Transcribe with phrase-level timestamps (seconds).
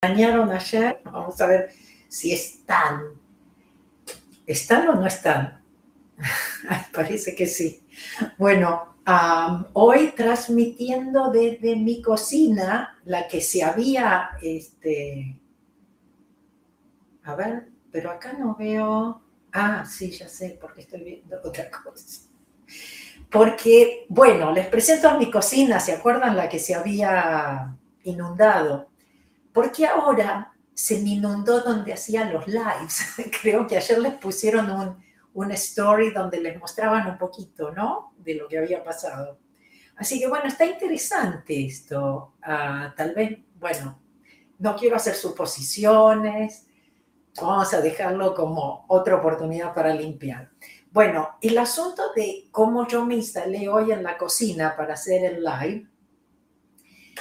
[0.00, 1.00] extrañaron ayer.
[1.04, 1.70] Vamos a ver
[2.08, 3.20] si están.
[4.46, 5.60] ¿Están o no están?
[6.94, 7.84] Parece que sí.
[8.38, 8.96] Bueno,
[9.72, 15.36] hoy transmitiendo desde mi cocina, la que se había, este,
[17.24, 19.20] a ver, pero acá no veo,
[19.52, 22.28] ah, sí, ya sé, porque estoy viendo otra cosa.
[23.30, 28.88] Porque, bueno, les presento a mi cocina, ¿se acuerdan la que se había inundado?
[29.58, 33.16] Porque ahora se me inundó donde hacía los lives.
[33.42, 35.04] Creo que ayer les pusieron un,
[35.34, 38.14] un story donde les mostraban un poquito, ¿no?
[38.18, 39.40] De lo que había pasado.
[39.96, 42.34] Así que bueno, está interesante esto.
[42.40, 43.98] Ah, tal vez, bueno,
[44.60, 46.68] no quiero hacer suposiciones.
[47.42, 50.50] Vamos a dejarlo como otra oportunidad para limpiar.
[50.92, 55.42] Bueno, el asunto de cómo yo me instalé hoy en la cocina para hacer el
[55.42, 55.88] live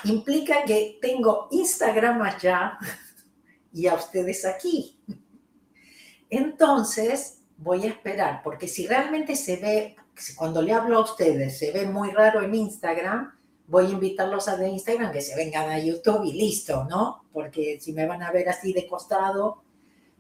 [0.06, 2.78] implica que tengo Instagram allá
[3.74, 5.00] y a ustedes aquí.
[6.30, 9.96] Entonces, voy a esperar, porque si realmente se ve,
[10.36, 13.34] cuando le hablo a ustedes, se ve muy raro en Instagram,
[13.68, 17.26] voy a invitarlos a de Instagram que se vengan a YouTube y listo, ¿no?
[17.32, 19.64] Porque si me van a ver así de costado,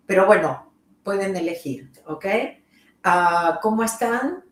[0.06, 2.25] pero bueno, pueden elegir, ¿ok?
[3.03, 4.44] Ah, ¿Cómo están?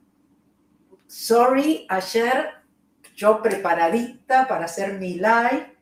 [1.07, 2.64] Sorry, ayer
[3.15, 5.73] yo preparadita para hacer mi live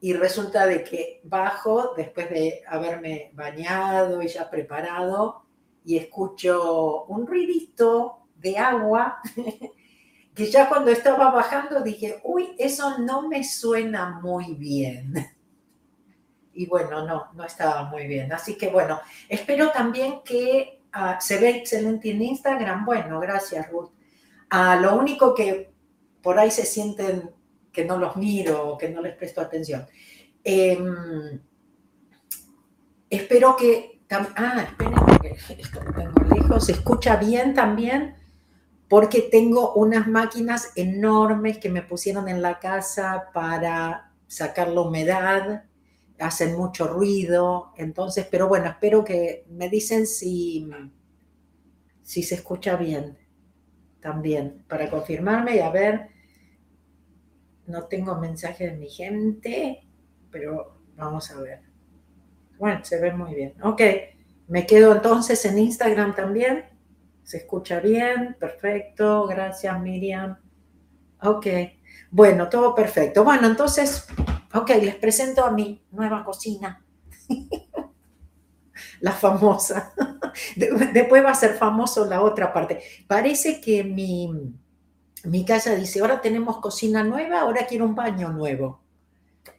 [0.00, 5.42] y resulta de que bajo después de haberme bañado y ya preparado
[5.84, 9.20] y escucho un ruidito de agua
[10.34, 15.14] que ya cuando estaba bajando dije, uy, eso no me suena muy bien.
[16.52, 18.32] Y bueno, no, no estaba muy bien.
[18.32, 22.84] Así que bueno, espero también que ah, se ve excelente en Instagram.
[22.84, 23.92] Bueno, gracias Ruth.
[24.50, 25.69] Ah, lo único que
[26.22, 27.30] por ahí se sienten
[27.72, 29.86] que no los miro, que no les presto atención.
[30.44, 31.40] Em,
[33.08, 34.00] espero que...
[34.10, 34.98] Ah, esperen,
[35.94, 36.66] tengo lejos.
[36.66, 38.16] ¿Se escucha bien también?
[38.88, 45.64] Porque tengo unas máquinas enormes que me pusieron en la casa para sacar la humedad.
[46.18, 47.72] Hacen mucho ruido.
[47.76, 50.68] Entonces, pero bueno, espero que me dicen si,
[52.02, 53.16] si se escucha bien
[54.00, 56.19] también, para confirmarme y a ver
[57.70, 59.86] no tengo mensaje de mi gente,
[60.30, 61.60] pero vamos a ver.
[62.58, 63.54] Bueno, se ve muy bien.
[63.62, 63.80] Ok,
[64.48, 66.64] me quedo entonces en Instagram también.
[67.22, 69.26] Se escucha bien, perfecto.
[69.26, 70.36] Gracias, Miriam.
[71.22, 71.46] Ok,
[72.10, 73.24] bueno, todo perfecto.
[73.24, 74.06] Bueno, entonces,
[74.52, 76.84] ok, les presento a mi nueva cocina.
[79.00, 79.92] la famosa.
[80.56, 82.80] Después va a ser famoso la otra parte.
[83.06, 84.54] Parece que mi,
[85.24, 88.80] mi casa dice, ahora tenemos cocina nueva, ahora quiero un baño nuevo.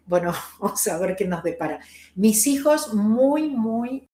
[0.06, 1.80] Bueno, vamos a ver qué nos depara.
[2.16, 4.10] Mis hijos muy, muy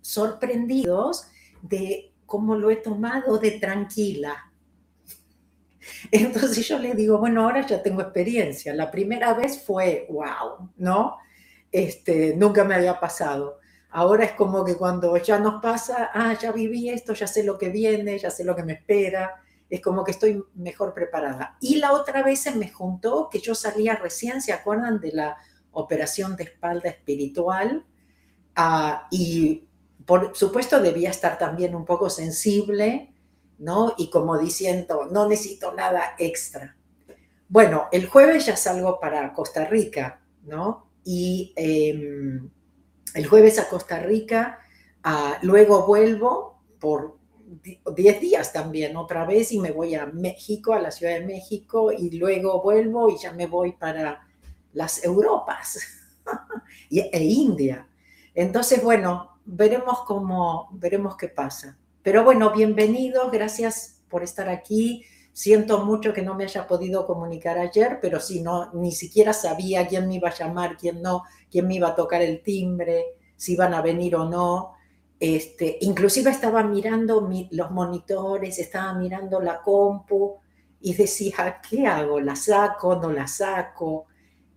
[0.00, 1.28] sorprendidos
[1.62, 4.52] de cómo lo he tomado de tranquila.
[6.10, 8.74] Entonces yo le digo, bueno, ahora ya tengo experiencia.
[8.74, 11.16] La primera vez fue, wow, ¿no?
[11.72, 13.60] Este, nunca me había pasado.
[13.90, 17.56] Ahora es como que cuando ya nos pasa, ah, ya viví esto, ya sé lo
[17.56, 21.56] que viene, ya sé lo que me espera es como que estoy mejor preparada.
[21.60, 25.36] Y la otra vez se me juntó que yo salía recién, ¿se acuerdan de la
[25.72, 27.84] operación de espalda espiritual?
[28.54, 29.66] Ah, y
[30.04, 33.12] por supuesto debía estar también un poco sensible,
[33.58, 33.94] ¿no?
[33.98, 36.76] Y como diciendo, no necesito nada extra.
[37.48, 40.86] Bueno, el jueves ya salgo para Costa Rica, ¿no?
[41.04, 42.50] Y em,
[43.14, 44.58] el jueves a Costa Rica,
[45.02, 47.15] ah, luego vuelvo por
[47.94, 51.92] 10 días también otra vez y me voy a México, a la Ciudad de México
[51.92, 54.26] y luego vuelvo y ya me voy para
[54.72, 55.78] las Europas
[56.90, 57.86] e India.
[58.34, 61.78] Entonces, bueno, veremos cómo, veremos qué pasa.
[62.02, 65.04] Pero bueno, bienvenidos, gracias por estar aquí.
[65.32, 69.86] Siento mucho que no me haya podido comunicar ayer, pero si no, ni siquiera sabía
[69.86, 73.06] quién me iba a llamar, quién no, quién me iba a tocar el timbre,
[73.36, 74.75] si iban a venir o no.
[75.18, 80.38] Este, inclusive estaba mirando los monitores, estaba mirando la compu
[80.80, 82.20] y decía, ¿qué hago?
[82.20, 82.96] ¿La saco?
[82.96, 84.06] ¿No la saco?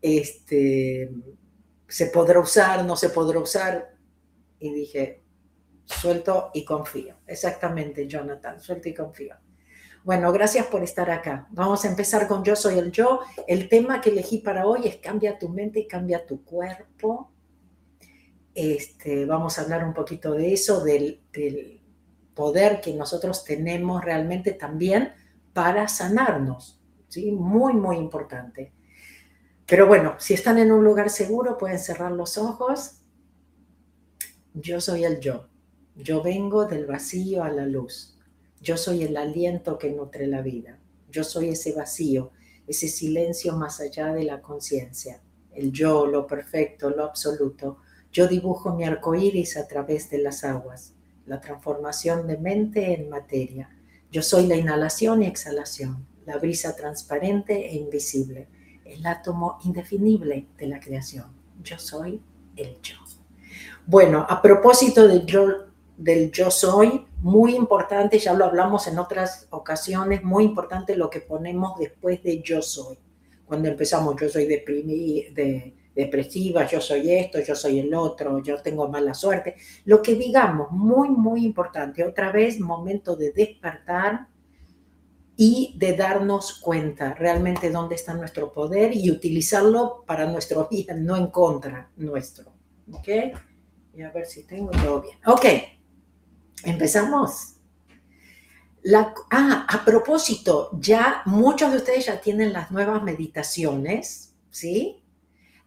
[0.02, 1.10] Este,
[1.88, 2.84] ¿Se podrá usar?
[2.86, 3.96] ¿No se podrá usar?
[4.60, 5.24] Y dije,
[5.86, 7.16] suelto y confío.
[7.26, 9.36] Exactamente, Jonathan, suelto y confío.
[10.04, 11.48] Bueno, gracias por estar acá.
[11.52, 13.22] Vamos a empezar con Yo soy el yo.
[13.48, 17.32] El tema que elegí para hoy es cambia tu mente y cambia tu cuerpo.
[18.62, 21.22] Este, vamos a hablar un poquito de eso, del,
[22.34, 25.14] poder que nosotros tenemos realmente también
[25.54, 26.78] para sanarnos,
[27.08, 27.32] ¿sí?
[27.32, 28.74] Muy, muy importante.
[29.66, 33.00] Pero bueno, si están en un lugar seguro, pueden cerrar los ojos.
[34.54, 35.48] Yo soy el yo.
[35.96, 38.20] Yo vengo del vacío a la luz.
[38.60, 40.80] Yo soy el aliento que nutre la vida.
[41.10, 42.34] Yo soy ese vacío,
[42.68, 45.22] ese silencio más allá de la conciencia.
[45.54, 47.78] El yo, lo perfecto, lo absoluto.
[48.12, 50.94] Yo dibujo mi arco iris a través de las aguas.
[51.26, 53.70] La transformación de mente en materia.
[54.12, 58.48] Yo soy la inhalación y exhalación, la brisa transparente e invisible
[58.90, 61.26] el átomo indefinible de la creación.
[61.64, 62.22] Yo soy
[62.56, 62.96] el yo.
[63.86, 65.26] Bueno, a propósito del
[66.32, 71.78] yo, soy, muy importante, ya lo hablamos en otras ocasiones, muy importante lo que ponemos
[71.80, 72.98] después de yo soy.
[73.46, 78.88] Cuando empezamos, yo soy de, depresiva, yo soy esto, yo soy el otro, yo tengo
[78.88, 79.56] mala suerte.
[79.86, 82.06] Lo que digamos, muy, muy importante.
[82.06, 84.28] Otra vez, momento de despertar
[85.36, 91.18] y de darnos cuenta realmente dónde está nuestro poder y utilizarlo para nuestro bien, no
[91.18, 92.54] en contra nuestro.
[92.92, 93.08] ¿Ok?
[93.94, 95.18] Y a ver si tengo todo bien.
[95.26, 95.46] Ok,
[96.64, 97.56] empezamos.
[98.84, 104.99] La, ah, a propósito, ya muchos de ustedes ya tienen las nuevas meditaciones, ¿sí?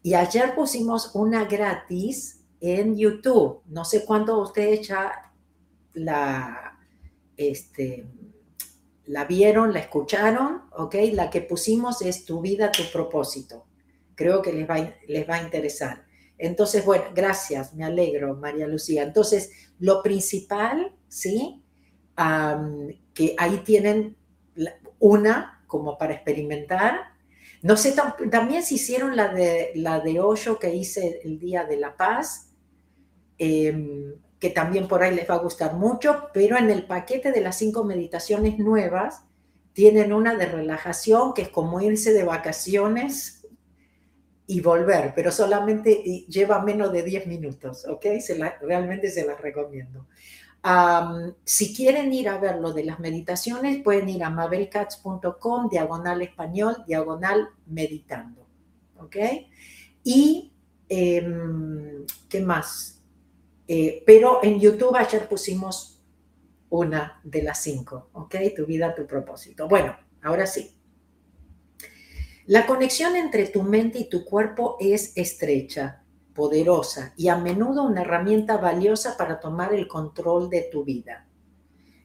[0.03, 3.63] Y ayer pusimos una gratis en YouTube.
[3.67, 5.33] No sé cuándo ustedes ya
[5.95, 6.79] la,
[7.37, 8.07] este,
[9.07, 10.97] la vieron, la escucharon, ¿ok?
[11.13, 13.67] La que pusimos es Tu vida, tu propósito.
[14.15, 16.05] Creo que les va, les va a interesar.
[16.39, 19.05] Entonces, bueno, gracias, me alegro, María Lucía.
[19.05, 21.63] Entonces, lo principal, ¿sí?
[23.15, 24.17] que ahí tienen
[24.99, 27.12] una como para experimentar.
[27.63, 27.95] No sé,
[28.31, 32.51] también si hicieron la de, la de Osho que hice el Día de la Paz.
[33.39, 37.41] Eh, que también por ahí les va a gustar mucho, pero en el paquete de
[37.41, 39.23] las cinco meditaciones nuevas
[39.73, 43.47] tienen una de relajación que es como irse de vacaciones
[44.49, 45.93] y volver, pero solamente
[46.27, 48.05] lleva menos de 10 minutos, ¿ok?
[48.19, 50.09] Se realmente se las recomiendo.
[51.45, 56.85] Si quieren ir a ver lo de las meditaciones, pueden ir a mabelcats.com, diagonal español,
[56.87, 58.47] diagonal meditando,
[58.97, 59.17] ¿ok?
[60.05, 60.53] Y,
[60.89, 63.01] em, ¿qué más?
[63.67, 66.01] Eh, pero en YouTube ayer pusimos
[66.71, 68.37] una de las cinco, ¿ok?
[68.57, 69.69] Tu vida, tu propósito.
[69.69, 70.75] Bueno, ahora sí.
[72.47, 76.02] La conexión entre tu mente y tu cuerpo es estrecha,
[76.35, 81.27] poderosa y a menudo una herramienta valiosa para tomar el control de tu vida.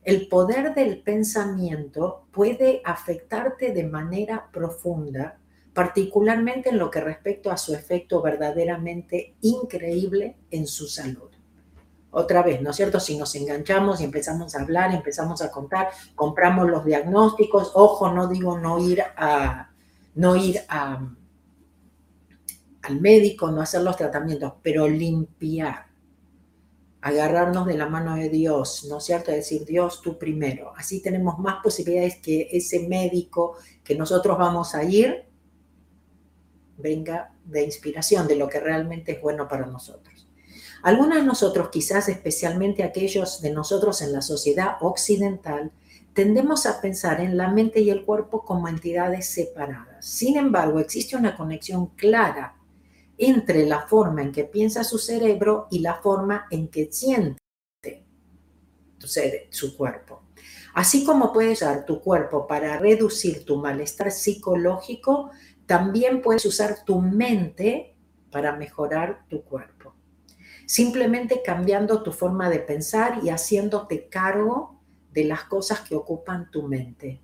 [0.04, 5.38] El poder del pensamiento puede afectarte de manera profunda,
[5.74, 11.30] particularmente en lo que respecta a su efecto verdaderamente increíble en su salud
[12.18, 13.00] otra vez, ¿no es cierto?
[13.00, 18.28] Si nos enganchamos y empezamos a hablar, empezamos a contar, compramos los diagnósticos, ojo, no
[18.28, 19.70] digo no ir a,
[20.16, 21.00] no ir a,
[22.88, 25.88] al médico, no hacer los tratamientos, pero limpiar,
[27.02, 29.32] agarrarnos de la mano de Dios, ¿no es cierto?
[29.32, 30.74] Decir, Dios, tú primero.
[30.76, 35.26] Así tenemos más posibilidades que ese médico que nosotros vamos a ir
[36.78, 40.28] venga de inspiración, de lo que realmente es bueno para nosotros.
[40.84, 45.72] Algunos de nosotros, quizás especialmente aquellos de nosotros en la sociedad occidental,
[46.14, 50.06] tendemos a pensar en la mente y el cuerpo como entidades separadas.
[50.06, 52.57] Sin embargo, existe una conexión clara
[53.18, 57.40] entre la forma en que piensa su cerebro y la forma en que siente
[59.50, 60.24] su cuerpo.
[60.74, 65.32] Así como puedes usar tu cuerpo para reducir tu malestar psicológico,
[65.66, 67.96] también puedes usar tu mente
[68.32, 69.98] para mejorar tu cuerpo
[70.68, 74.82] simplemente cambiando tu forma de pensar y haciéndote cargo
[75.12, 77.22] de las cosas que ocupan tu mente.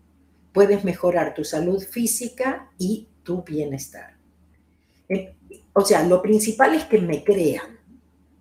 [0.54, 4.18] Puedes mejorar tu salud física y tu bienestar.
[5.74, 7.80] O sea, lo principal es que me crean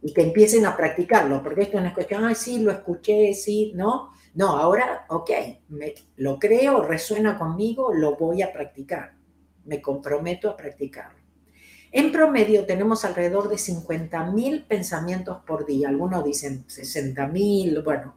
[0.03, 3.73] y que empiecen a practicarlo, porque esto no es cuestión, ay, sí, lo escuché, sí,
[3.75, 4.13] no.
[4.35, 5.31] No, ahora, ok,
[5.69, 9.13] me, lo creo, resuena conmigo, lo voy a practicar.
[9.65, 11.19] Me comprometo a practicarlo.
[11.93, 15.91] En promedio tenemos alrededor de 50.000 pensamientos por día.
[15.91, 18.15] Algunos dicen 60.000, bueno,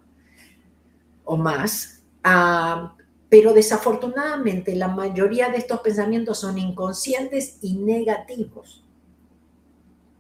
[1.26, 2.02] o más.
[2.24, 2.96] Ah,
[3.28, 8.85] pero desafortunadamente la mayoría de estos pensamientos son inconscientes y negativos.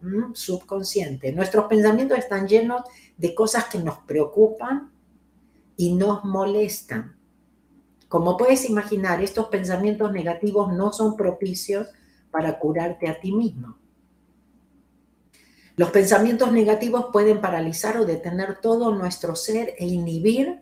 [0.02, 0.34] ¿Mm?
[0.34, 1.32] Subconsciente.
[1.32, 2.82] Nuestros pensamientos están llenos
[3.18, 4.92] de cosas que nos preocupan
[5.78, 7.16] y nos molestan.
[8.08, 11.88] Como puedes imaginar, estos pensamientos negativos no son propicios
[12.32, 13.78] para curarte a ti mismo.
[15.78, 20.62] Los pensamientos negativos pueden paralizar o detener todo nuestro ser e inhibir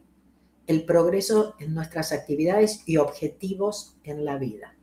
[0.66, 4.76] el progreso en nuestras actividades y objetivos en la vida.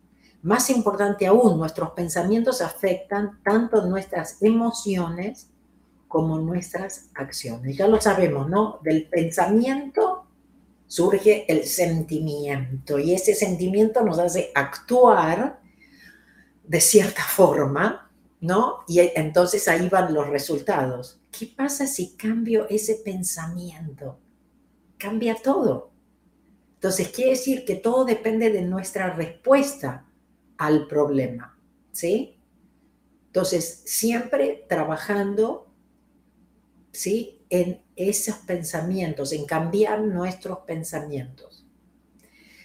[0.42, 5.50] Más importante aún, nuestros pensamientos afectan tanto nuestras emociones
[6.09, 7.76] como nuestras acciones.
[7.76, 8.80] Ya lo sabemos, ¿no?
[8.82, 10.25] Del pensamiento
[10.87, 15.61] surge el sentimiento y ese sentimiento nos hace actuar
[16.64, 18.78] de cierta forma, ¿no?
[18.88, 21.20] Y entonces ahí van los resultados.
[21.30, 24.18] ¿Qué pasa si cambio ese pensamiento?
[24.99, 25.90] Cambia todo.
[26.75, 30.06] Entonces quiere decir que todo depende de nuestra respuesta
[30.60, 31.58] al problema,
[31.90, 32.38] ¿sí?
[33.28, 35.72] Entonces, siempre trabajando,
[36.92, 37.46] ¿sí?
[37.48, 41.66] En esos pensamientos, en cambiar nuestros pensamientos.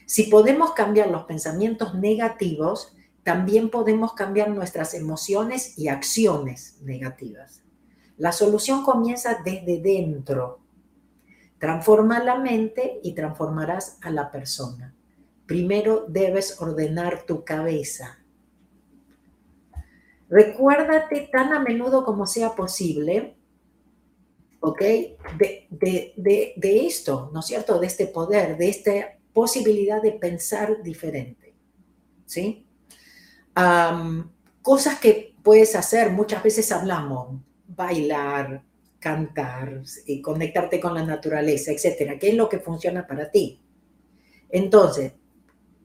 [0.05, 7.63] Si podemos cambiar los pensamientos negativos, también podemos cambiar nuestras emociones y acciones negativas.
[8.17, 10.59] La solución comienza desde dentro.
[11.59, 14.93] Transforma la mente y transformarás a la persona
[15.45, 18.19] primero debes ordenar tu cabeza.
[20.29, 23.37] Recuérdate tan a menudo como sea posible,
[24.59, 24.81] ¿ok?
[25.37, 26.53] De,
[26.87, 27.79] esto, ¿no es cierto?
[27.79, 28.91] De este poder, de esta
[29.33, 31.53] posibilidad de pensar diferente,
[32.25, 32.61] ¿sí?
[34.61, 38.63] cosas que puedes hacer, muchas veces hablamos, bailar,
[38.99, 39.83] cantar,
[40.21, 42.19] conectarte con la naturaleza, etcétera.
[42.19, 43.61] ¿Qué es lo que funciona para ti?
[44.49, 45.13] Entonces,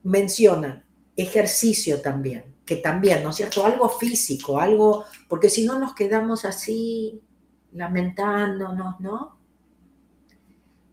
[0.02, 0.84] mencionan
[1.16, 3.64] ejercicio también, que también, ¿no es cierto?
[3.64, 7.20] Algo físico, algo, porque si no nos quedamos así
[7.72, 9.38] lamentándonos, ¿no?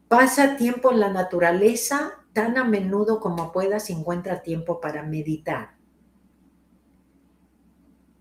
[0.07, 5.75] Pasa tiempo en la naturaleza tan a menudo como puedas encuentra tiempo para meditar.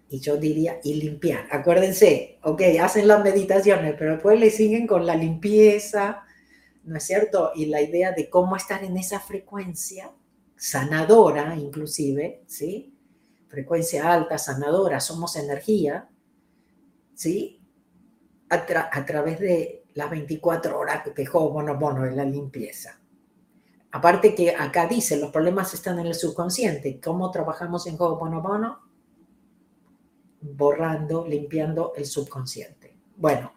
[0.09, 1.47] Y yo diría, y limpiar.
[1.51, 6.25] Acuérdense, ok, hacen las meditaciones, pero después le siguen con la limpieza,
[6.85, 7.51] ¿no es cierto?
[7.55, 10.11] Y la idea de cómo estar en esa frecuencia
[10.57, 12.95] sanadora inclusive, ¿sí?
[13.49, 16.09] Frecuencia alta, sanadora, somos energía,
[17.15, 17.61] ¿sí?
[18.49, 23.01] A, través de las 24 horas que dejó Bono en la limpieza.
[23.93, 27.01] Aparte que acá dice, los problemas están en el subconsciente.
[27.01, 28.81] ¿Cómo trabajamos en Ho'oponopono?
[30.43, 32.95] Borrando, limpiando el subconsciente.
[33.17, 33.55] Bueno,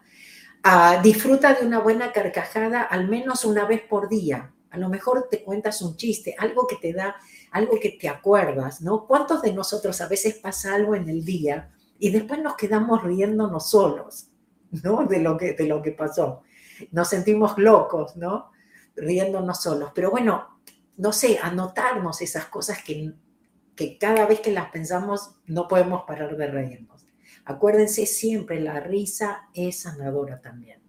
[0.62, 4.54] ah, disfruta de una buena carcajada al menos una vez por día.
[4.70, 7.16] A lo mejor te cuentas un chiste, algo que te da,
[7.50, 9.06] algo que te acuerdas, ¿no?
[9.06, 13.70] ¿Cuántos de nosotros a veces pasa algo en el día y después nos quedamos riéndonos
[13.70, 14.28] solos,
[14.82, 15.06] ¿no?
[15.06, 16.42] De lo que, de lo que pasó.
[16.92, 18.50] Nos sentimos locos, ¿no?
[18.96, 19.90] Riéndonos solos.
[19.94, 20.60] Pero bueno,
[20.96, 23.12] no sé, anotarnos esas cosas que,
[23.74, 27.06] que cada vez que las pensamos no podemos parar de reírnos.
[27.44, 30.80] Acuérdense siempre, la risa es sanadora también.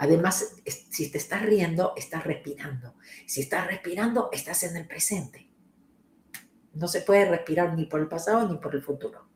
[0.00, 2.94] Además, si te estás riendo, estás respirando.
[3.26, 5.50] Si estás respirando, estás en el presente.
[6.74, 9.28] No se puede respirar ni por el pasado ni por el futuro.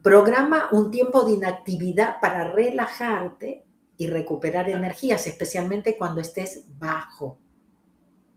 [0.00, 3.66] programa un tiempo de inactividad para relajarte
[3.96, 7.40] y recuperar energías, especialmente cuando estés bajo,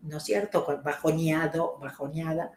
[0.02, 0.66] ¿no es cierto?
[0.84, 2.52] Bajoneado, bajoneada.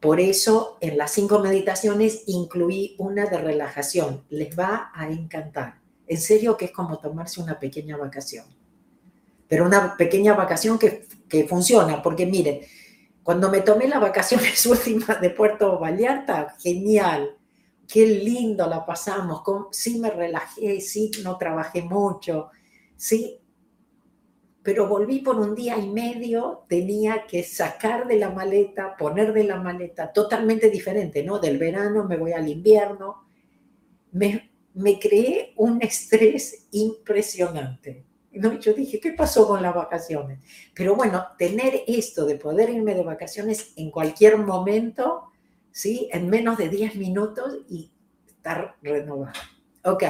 [0.00, 4.24] Por eso en las cinco meditaciones incluí una de relajación.
[4.30, 5.79] Les va a encantar.
[6.10, 8.44] En serio que es como tomarse una pequeña vacación.
[9.46, 11.06] Pero una pequeña vacación que,
[11.48, 12.62] funciona, porque miren,
[13.22, 17.36] cuando me tomé las vacaciones últimas de Puerto Vallarta, genial,
[17.86, 22.50] qué lindo la pasamos, sí me relajé, sí no trabajé mucho,
[22.96, 23.38] sí,
[24.64, 29.44] pero volví por un día y medio, tenía que sacar de la maleta, poner de
[29.44, 31.38] la maleta, totalmente diferente, ¿no?
[31.38, 33.28] Del verano me voy al invierno,
[34.10, 38.04] me, me creé un estrés impresionante.
[38.32, 38.58] ¿no?
[38.58, 40.40] Yo dije, ¿qué pasó con las vacaciones?
[40.74, 45.30] Pero bueno, tener esto de poder irme de vacaciones en cualquier momento,
[45.72, 46.08] ¿sí?
[46.12, 47.90] En menos de 10 minutos y
[48.26, 49.32] estar renovado.
[49.84, 50.04] Ok.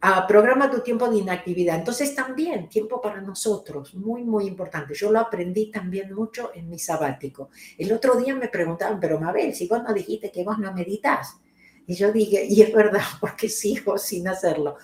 [0.00, 1.76] Ah, programa tu tiempo de inactividad.
[1.76, 4.94] Entonces también tiempo para nosotros, muy, muy importante.
[4.94, 7.50] Yo lo aprendí también mucho en mi sabático.
[7.76, 11.40] El otro día me preguntaban, pero Mabel, si vos no dijiste que vos no meditas,
[11.88, 14.76] y yo dije, y es verdad, porque sigo sin hacerlo.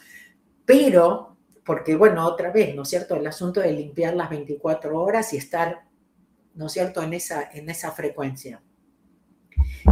[0.65, 3.15] Pero, porque bueno, otra vez, ¿no es cierto?
[3.15, 5.87] El asunto de limpiar las 24 horas y estar,
[6.55, 8.63] ¿no es cierto?, en esa, en esa frecuencia.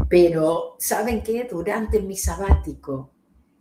[0.09, 1.47] Pero, ¿saben qué?
[1.50, 3.12] Durante mi sabático,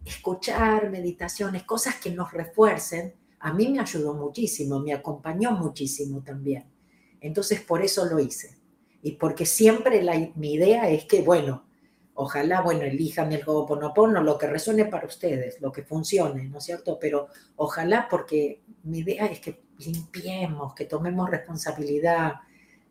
[0.06, 6.72] escuchar meditaciones, cosas que nos refuercen, a mí me ayudó muchísimo, me acompañó muchísimo también.
[7.20, 8.56] Entonces, por eso lo hice.
[9.02, 11.66] Y porque siempre la, mi idea es que, bueno,
[12.14, 16.66] Ojalá, bueno, elijan el Ho'oponopono, lo que resuene para ustedes, lo que funcione, ¿no es
[16.66, 17.00] cierto?
[17.00, 22.34] Pero ojalá, porque mi idea es que limpiemos, que tomemos responsabilidad,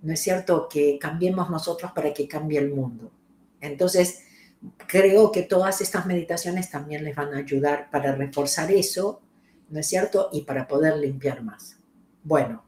[0.03, 3.12] ¿no es cierto?, que cambiemos nosotros para que cambie el mundo.
[3.61, 4.25] Entonces,
[4.87, 9.21] creo que todas estas meditaciones también les van a ayudar para reforzar eso,
[9.69, 11.79] ¿no es cierto?, y para poder limpiar más.
[12.23, 12.65] Bueno,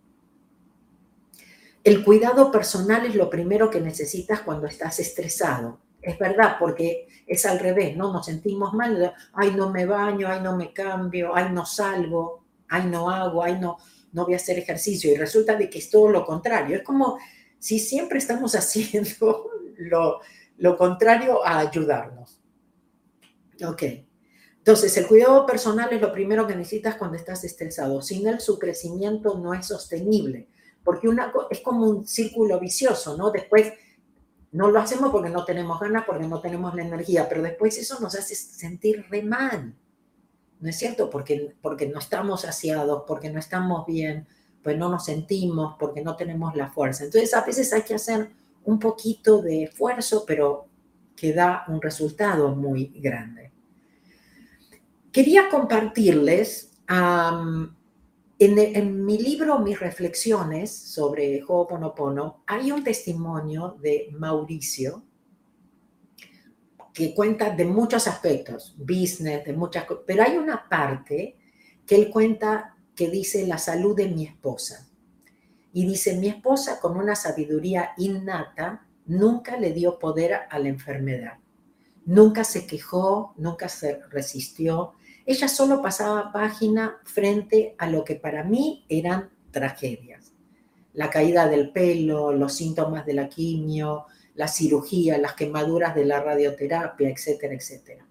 [1.84, 5.80] el cuidado personal es lo primero que necesitas cuando estás estresado.
[6.02, 8.12] Es verdad, porque es al revés, ¿no?
[8.12, 12.86] Nos sentimos mal, ay, no me baño, ay, no me cambio, ay, no salgo, ay,
[12.86, 13.78] no hago, ay, no,
[14.12, 15.12] no voy a hacer ejercicio.
[15.12, 16.76] Y resulta de que es todo lo contrario.
[16.76, 17.18] Es como
[17.58, 20.20] si siempre estamos haciendo lo,
[20.58, 22.40] lo contrario a ayudarnos.
[23.64, 23.82] Ok.
[24.58, 28.00] Entonces, el cuidado personal es lo primero que necesitas cuando estás estresado.
[28.00, 30.48] Sin él, su crecimiento no es sostenible,
[30.84, 31.08] porque
[31.50, 33.30] es como un círculo vicioso, ¿no?
[33.32, 33.72] Después
[34.52, 37.98] no lo hacemos porque no tenemos ganas, porque no tenemos la energía, pero después eso
[38.00, 39.74] nos hace sentir re mal.
[40.60, 41.10] ¿No es cierto?
[41.10, 44.28] Porque, porque no estamos saciados, porque no estamos bien,
[44.62, 47.04] pues no nos sentimos, porque no tenemos la fuerza.
[47.04, 48.30] Entonces, a veces hay que hacer
[48.64, 50.68] un poquito de esfuerzo, pero
[51.16, 53.52] que da un resultado muy grande.
[55.10, 56.72] Quería compartirles,
[58.44, 65.04] en, mi libro Mis reflexiones sobre Ho'oponopono, hay un testimonio de Mauricio
[66.92, 71.36] que cuenta de muchos aspectos, business, de muchas cosas, pero hay una parte
[71.86, 74.88] que él cuenta que dice la salud de mi esposa.
[75.72, 81.38] Y dice, mi esposa con una sabiduría innata nunca le dio poder a la enfermedad.
[82.04, 84.94] Nunca se quejó, nunca se resistió.
[85.24, 90.32] Ella solo pasaba página frente a lo que para mí eran tragedias.
[90.94, 96.20] La caída del pelo, los síntomas de la quimio, la cirugía, las quemaduras de la
[96.22, 98.06] radioterapia, etcétera, etcétera.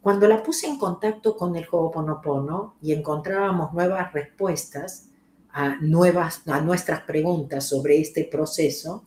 [0.00, 5.10] Cuando la puse en contacto con el Ho'oponopono y encontrábamos nuevas respuestas,
[5.52, 9.04] a, nuevas, a nuestras preguntas sobre este proceso,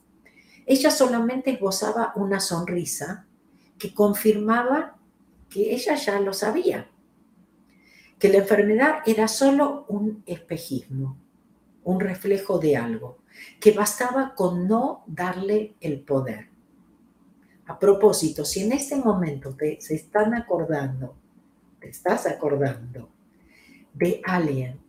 [0.66, 3.26] ella solamente esbozaba una sonrisa
[3.78, 4.98] que confirmaba
[5.50, 6.90] que ella ya lo sabía,
[8.24, 11.18] que la enfermedad era solo un espejismo,
[11.84, 13.18] un reflejo de algo,
[13.60, 16.48] que bastaba con no darle el poder.
[17.66, 21.18] A propósito, si en este momento te, se están acordando,
[21.82, 23.10] te estás acordando
[23.94, 24.80] de alguien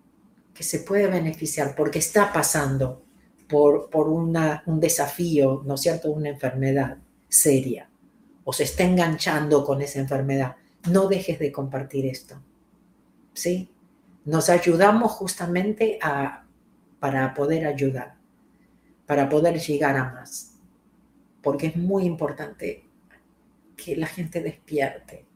[0.55, 3.03] que se puede beneficiar porque está pasando
[3.49, 7.91] por, por una, un desafío, ¿no es cierto?, una enfermedad seria,
[8.45, 10.55] o se está enganchando con esa enfermedad,
[10.89, 12.41] no dejes de compartir esto.
[13.35, 13.71] ¿Sí?
[14.25, 16.47] Nos ayudamos justamente a,
[16.99, 18.15] para poder ayudar,
[19.07, 20.59] para poder llegar a más,
[21.43, 22.89] porque es muy importante
[23.77, 25.27] que la gente despierte,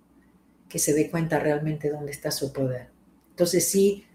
[0.69, 2.89] que se dé cuenta realmente dónde está su poder.
[3.31, 4.07] Entonces sí,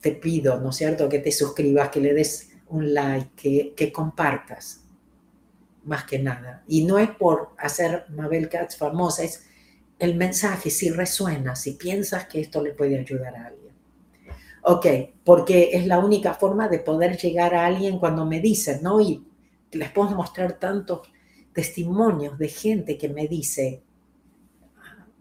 [0.00, 3.92] te pido, ¿no es cierto?, que te suscribas, que le des un like, que, que
[3.92, 4.84] compartas,
[5.84, 6.62] más que nada.
[6.68, 9.48] Y no es por hacer Mabel Katz famosa, es
[9.98, 13.74] el mensaje, si resuena, si piensas que esto le puede ayudar a alguien.
[14.62, 14.86] Ok,
[15.24, 19.00] porque es la única forma de poder llegar a alguien cuando me dicen, ¿no?
[19.00, 19.24] Y
[19.72, 21.08] les puedo mostrar tantos
[21.52, 23.82] testimonios de gente que me dice,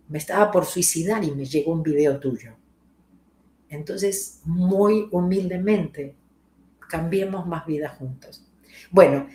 [0.07, 2.55] me estaba por suicidar y me llegó un video tuyo.
[3.69, 6.15] Entonces, muy humildemente,
[6.87, 8.45] cambiemos más vida juntos.
[8.91, 9.27] Bueno,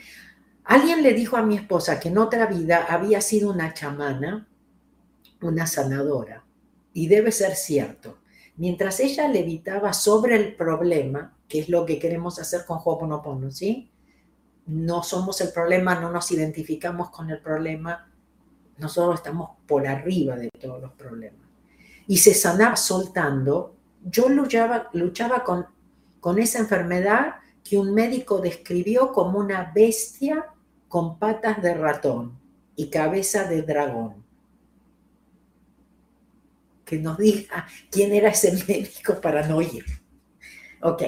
[0.64, 4.48] alguien le dijo a mi esposa que en otra vida había sido una chamana,
[5.42, 6.44] una sanadora,
[6.92, 8.18] y debe ser cierto.
[8.56, 13.90] Mientras ella levitaba sobre el problema, que es lo que queremos hacer con Ho'oponopono, ¿sí?
[14.66, 18.10] No somos el problema, no nos identificamos con el problema,
[18.78, 21.40] nosotros estamos por arriba de todos los problemas.
[22.06, 25.66] Y se sanaba soltando, yo luchaba, luchaba con,
[26.20, 30.46] con esa enfermedad que un médico describió como una bestia
[30.88, 32.38] con patas de ratón
[32.76, 34.24] y cabeza de dragón.
[36.84, 39.84] Que nos diga quién era ese médico para no ir.
[40.82, 41.02] Ok.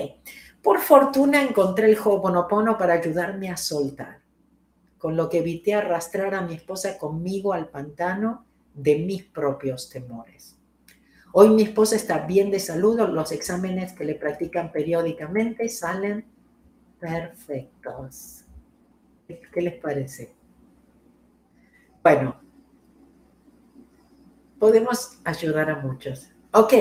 [0.62, 4.22] Por fortuna encontré el Ho'oponopono para ayudarme a soltar,
[4.96, 10.58] con lo que evité arrastrar a mi esposa conmigo al pantano de mis propios temores.
[11.32, 16.24] Hoy mi esposa está bien de salud, los exámenes que le practican periódicamente salen
[16.98, 18.44] perfectos.
[19.26, 20.32] ¿Qué les parece?
[22.02, 22.40] Bueno,
[24.58, 26.28] podemos ayudar a muchos.
[26.52, 26.74] Ok,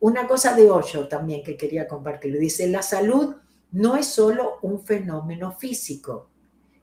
[0.00, 2.38] una cosa de ocho también que quería compartir.
[2.38, 3.36] Dice, la salud
[3.72, 6.30] no es solo un fenómeno físico,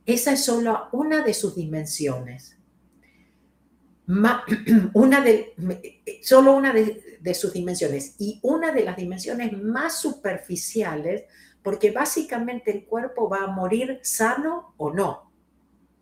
[0.06, 2.58] esa es solo una de sus dimensiones.
[4.94, 5.54] una de,
[6.24, 11.26] solo una de, sus dimensiones y una de las dimensiones más superficiales
[11.62, 15.32] porque básicamente el cuerpo va a morir sano o no.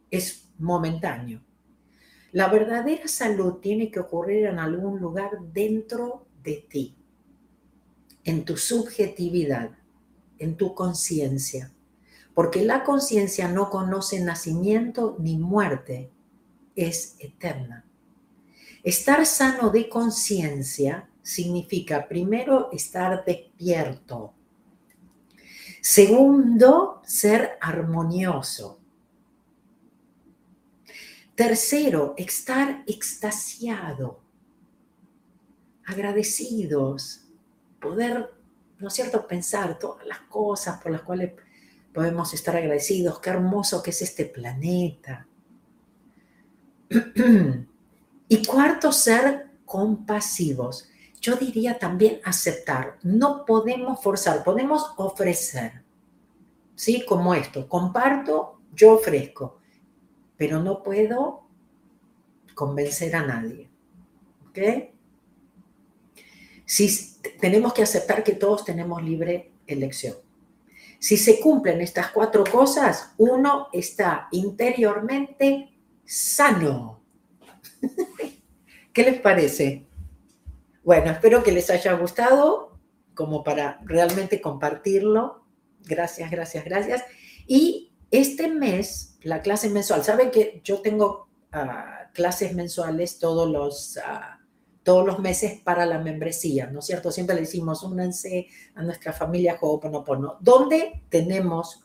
[0.10, 1.42] Es momentáneo.
[2.32, 6.96] La verdadera salud tiene que ocurrir en algún lugar dentro de ti,
[8.24, 9.72] en tu subjetividad,
[10.38, 11.72] en tu conciencia,
[12.34, 16.12] porque la conciencia no conoce nacimiento ni muerte,
[16.76, 17.86] es eterna.
[18.84, 24.34] Estar sano de conciencia significa primero estar despierto,
[25.82, 28.80] segundo ser armonioso,
[31.38, 34.20] tercero estar extasiado,
[35.86, 37.28] agradecidos,
[37.80, 38.34] poder,
[38.80, 41.34] ¿no es cierto?, pensar todas las cosas por las cuales
[41.94, 45.28] podemos estar agradecidos, qué hermoso que es este planeta.
[48.30, 50.90] Y cuarto, ser compasivos.
[51.22, 52.98] Yo diría también aceptar.
[53.02, 55.82] No podemos forzar, podemos ofrecer.
[56.76, 57.06] ¿Sí?
[57.06, 59.62] Como esto, comparto, yo ofrezco,
[60.38, 61.48] pero no puedo
[62.54, 63.70] convencer a nadie.
[64.48, 64.60] ¿Ok?
[66.66, 70.16] Si tenemos que aceptar que todos tenemos libre elección.
[71.00, 75.70] Si se cumplen estas cuatro cosas, uno está interiormente
[76.06, 77.04] sano.
[78.94, 79.86] ¿Qué les parece?
[80.84, 82.80] Bueno, espero que les haya gustado,
[83.14, 85.46] como para realmente compartirlo.
[85.84, 87.04] Gracias, gracias, gracias.
[87.46, 93.98] Y este mes, la clase mensual, saben que yo tengo ah, clases mensuales todos los,
[94.04, 94.40] ah,
[94.84, 97.12] todos los meses para la membresía, ¿no es cierto?
[97.12, 101.84] Siempre le decimos, únanse a nuestra familia Ho'oponopono, donde tenemos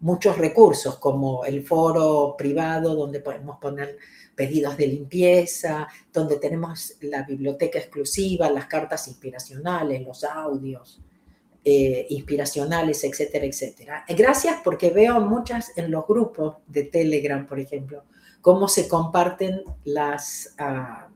[0.00, 3.96] muchos recursos, como el foro privado, donde podemos poner
[4.34, 11.00] pedidos de limpieza, donde tenemos la biblioteca exclusiva, las cartas inspiracionales, los audios
[11.68, 14.04] eh, inspiracionales, etcétera, etcétera.
[14.08, 18.04] Gracias porque veo muchas en los grupos de Telegram, por ejemplo,
[18.40, 20.54] cómo se comparten las...
[20.58, 21.08] Ah,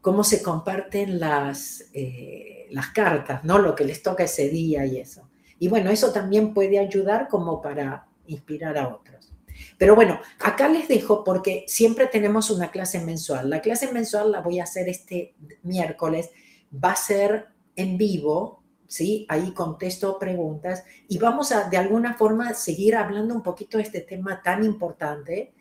[0.00, 3.58] cómo se comparten las, eh, las cartas, ¿no?
[3.58, 5.28] Lo que les toca ese día y eso.
[5.58, 9.32] Y bueno, eso también puede ayudar como para inspirar a otros.
[9.76, 13.50] Pero bueno, acá les dejo porque siempre tenemos una clase mensual.
[13.50, 16.30] La clase mensual la voy a hacer este miércoles.
[16.72, 19.26] Va a ser en vivo, ¿sí?
[19.28, 24.00] Ahí contesto preguntas y vamos a de alguna forma seguir hablando un poquito de este
[24.00, 25.54] tema tan importante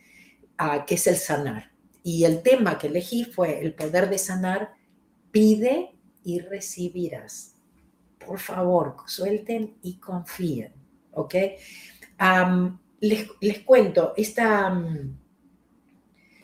[0.59, 1.71] uh, que es el sanar.
[2.03, 4.73] Y el tema que elegí fue el poder de sanar,
[5.31, 7.55] pide y recibirás.
[8.25, 10.73] Por favor, suelten y confíen,
[11.11, 11.35] ¿ok?
[12.19, 14.73] Um, les, cuento, esta,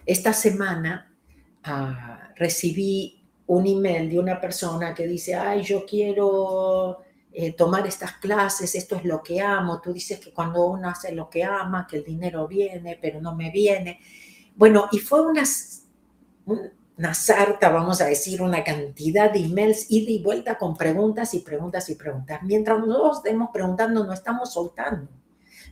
[0.05, 1.13] esta semana
[1.63, 3.20] ah, recibí
[3.51, 6.99] un email de una persona que dice, ay, yo quiero
[7.33, 9.81] eh, tomar estas clases, esto es lo que amo.
[9.81, 13.35] Tú dices que cuando uno hace lo que ama, que el dinero viene, pero no
[13.35, 13.99] me viene.
[14.55, 15.43] Bueno, y fue una,
[16.45, 21.39] una sarta, vamos a decir, una cantidad de emails ida y vuelta con preguntas y
[21.39, 22.39] preguntas y preguntas.
[22.43, 25.09] Mientras nosotros estemos preguntando, no estamos soltando.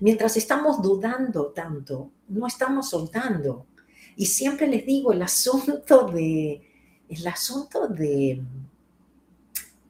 [0.02, 3.68] Mientras estamos dudando tanto, no estamos soltando.
[4.18, 6.69] Y siempre les digo, el asunto de,
[7.10, 8.42] el asunto de,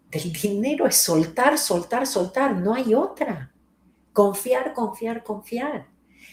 [0.09, 3.51] del dinero es soltar, soltar, soltar, no hay otra.
[4.13, 5.87] Confiar, confiar, confiar.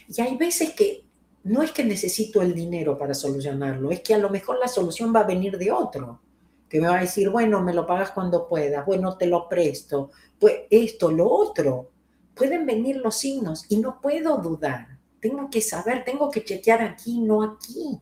[0.09, 1.05] Y hay veces que
[1.45, 5.15] no es que necesito el dinero para solucionarlo, es que a lo mejor la solución
[5.15, 6.21] va a venir de otro,
[6.69, 10.11] que me va a decir, bueno, me lo pagas cuando puedas, bueno, te lo presto,
[10.41, 11.91] pues esto, lo otro
[12.37, 14.99] pueden venir los signos y no puedo dudar.
[15.21, 17.99] Tengo que saber, tengo que chequear aquí, no aquí.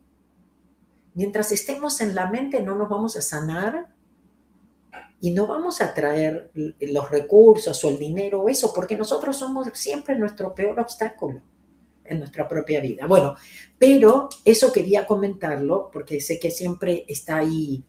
[1.14, 3.86] Mientras estemos en la mente no nos vamos a sanar
[5.20, 9.68] y no vamos a traer los recursos o el dinero o eso, porque nosotros somos
[9.72, 11.40] siempre nuestro peor obstáculo
[12.04, 13.06] en nuestra propia vida.
[13.06, 13.34] Bueno,
[13.78, 17.82] pero eso quería comentarlo porque sé que siempre está ahí.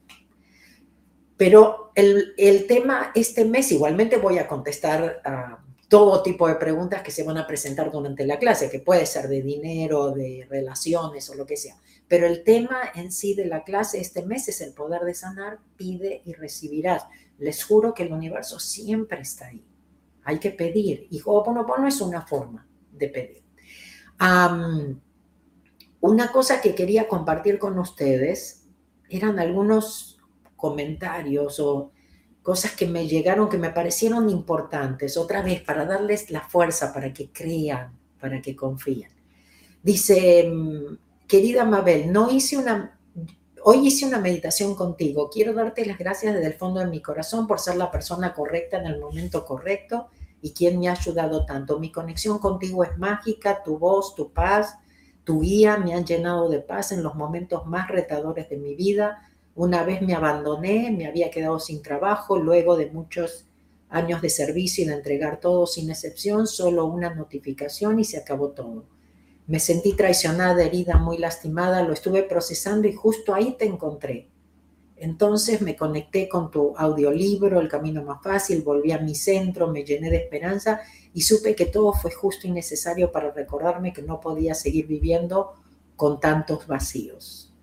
[1.35, 7.01] Pero el, el tema este mes, igualmente voy a contestar a todo tipo de preguntas
[7.01, 11.29] que se van a presentar durante la clase, que puede ser de dinero, de relaciones
[11.29, 11.75] o lo que sea.
[12.07, 15.59] Pero el tema en sí de la clase este mes es el poder de sanar,
[15.75, 17.03] pide y recibirás.
[17.39, 19.65] Les juro que el universo siempre está ahí.
[20.23, 21.07] Hay que pedir.
[21.09, 23.43] Y Ho'oponopono es una forma de pedir.
[25.99, 28.67] una cosa que quería compartir con ustedes
[29.09, 30.19] eran algunos
[30.55, 31.91] comentarios o
[32.41, 37.11] cosas que me llegaron, que me parecieron importantes, otra vez para darles la fuerza para
[37.11, 39.09] que crean, para que confíen.
[39.81, 42.99] Dice, mm, querida Mabel, no hice una,
[43.63, 45.29] hoy hice una meditación contigo.
[45.29, 48.77] Quiero darte las gracias desde el fondo de mi corazón por ser la persona correcta
[48.77, 50.07] en el momento correcto
[50.41, 51.79] y quien me ha ayudado tanto.
[51.79, 54.75] Mi conexión contigo es mágica, tu voz, tu paz,
[55.23, 59.27] tu guía me han llenado de paz en los momentos más retadores de mi vida.
[59.55, 63.45] Una vez me abandoné, me había quedado sin trabajo, luego de muchos
[63.89, 68.49] años de servicio y de entregar todo sin excepción, solo una notificación y se acabó
[68.49, 68.94] todo.
[69.47, 74.29] Me sentí traicionada, herida, muy lastimada, lo estuve procesando y justo ahí te encontré.
[74.97, 79.83] Entonces me conecté con tu audiolibro, El Camino Más Fácil, volví a mi centro, me
[79.83, 80.81] llené de esperanza
[81.13, 85.53] y supe que todo fue justo y necesario para recordarme que no podía seguir viviendo
[85.95, 87.53] con tantos vacíos.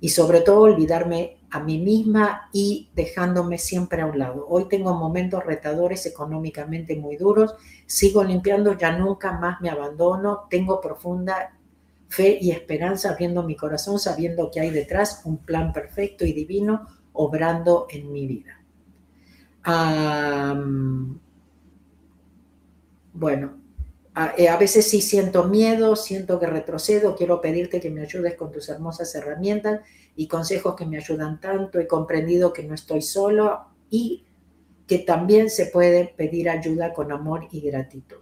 [0.00, 4.46] Y sobre todo olvidarme a mí misma y dejándome siempre a un lado.
[4.48, 7.54] Hoy tengo momentos retadores económicamente muy duros,
[7.86, 11.54] sigo limpiando, ya nunca más me abandono, tengo profunda
[12.08, 16.86] fe y esperanza abriendo mi corazón, sabiendo que hay detrás un plan perfecto y divino
[17.12, 18.54] obrando en mi vida.
[23.12, 23.58] bueno,
[24.36, 28.50] eh, a, veces sí siento miedo, siento que retrocedo, quiero pedirte que me ayudes con
[28.50, 29.80] tus hermosas herramientas
[30.18, 31.78] y consejos que me ayudan tanto.
[31.78, 34.26] He comprendido que no estoy solo y
[34.84, 38.16] que también se puede pedir ayuda con amor y gratitud.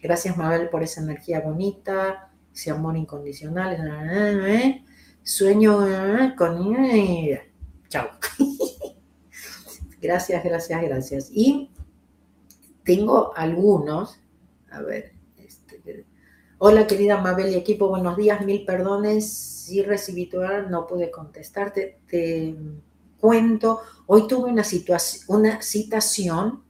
[0.00, 4.84] Gracias Mabel por esa energía bonita, ese amor incondicional.
[5.24, 5.80] Sueño
[6.38, 6.76] con...
[7.88, 8.08] Chao.
[10.00, 11.30] Gracias, gracias, gracias.
[11.32, 11.72] Y
[12.84, 14.20] tengo algunos,
[14.70, 15.16] a ver,
[16.58, 19.55] Hola querida Mabel y equipo, buenos días, mil perdones.
[19.66, 20.38] Si recibí tu
[20.70, 21.98] no pude contestarte.
[22.08, 22.54] Te
[23.18, 24.62] cuento, hoy tuve una,
[25.26, 26.62] una citación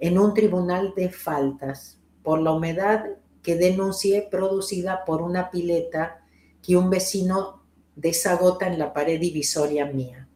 [0.00, 3.04] en un tribunal de faltas por la humedad
[3.40, 6.24] que denuncié producida por una pileta
[6.60, 7.62] que un vecino
[7.94, 10.28] desagota en la pared divisoria mía,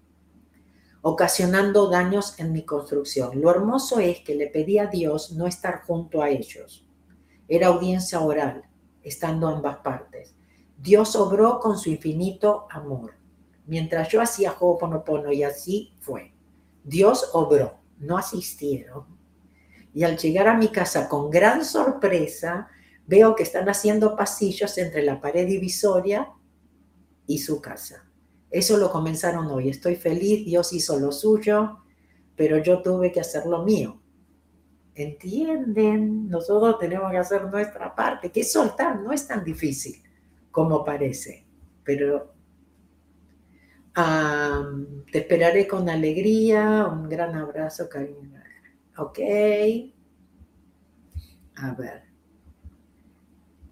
[1.03, 3.41] ocasionando daños en mi construcción.
[3.41, 6.87] Lo hermoso es que le pedí a Dios no estar junto a ellos.
[7.49, 8.63] Era audiencia oral
[9.03, 10.34] estando ambas partes.
[10.85, 13.15] Dios obró con su infinito amor.
[13.65, 16.35] Mientras yo hacía Ho'oponopono y así fue.
[16.83, 19.07] Dios obró, no asistieron.
[19.95, 22.69] Y al llegar a mi casa con gran sorpresa,
[23.07, 26.29] veo que están haciendo pasillos entre la pared divisoria
[27.27, 28.05] y su casa.
[28.51, 29.71] Eso lo comenzaron hoy.
[29.71, 31.79] Estoy feliz, Dios hizo lo suyo,
[32.37, 34.03] pero yo tuve que hacer lo mío
[34.97, 40.04] entienden, nosotros tenemos que hacer nuestra parte, que soltar no es tan difícil
[40.55, 41.45] como parece,
[41.83, 42.33] pero
[45.11, 48.41] te esperaré con alegría, un gran abrazo, cariño.
[48.97, 49.19] Ok.
[51.57, 52.05] A ver.